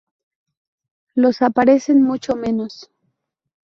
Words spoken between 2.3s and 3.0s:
menos.